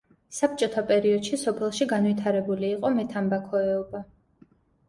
საბჭოთა 0.35 0.83
პერიოდში 0.91 1.37
სოფელში 1.41 1.87
განვითარებული 1.93 2.73
იყო 2.79 2.91
მეთამბაქოეობა. 2.97 4.03